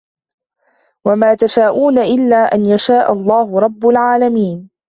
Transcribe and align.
وَمَا 1.05 1.33
تَشَاءُونَ 1.35 1.97
إِلَّا 1.97 2.37
أَنْ 2.55 2.65
يَشَاءَ 2.65 3.11
اللَّهُ 3.11 3.59
رَبُّ 3.59 3.89
الْعَالَمِينَ 3.89 4.69